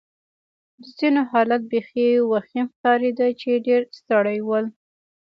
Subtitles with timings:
[0.81, 4.65] د ځینو حالت بېخي وخیم ښکارېده چې ډېر ستړي ول.